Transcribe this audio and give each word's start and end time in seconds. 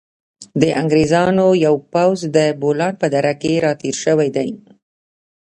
د 0.61 0.63
انګریزانو 0.81 1.47
یو 1.65 1.75
پوځ 1.93 2.17
د 2.35 2.37
بولان 2.61 2.93
په 3.01 3.07
دره 3.13 3.33
کې 3.41 3.53
را 3.65 3.73
تېر 3.81 3.95
شوی 4.03 4.29
دی. 4.37 4.49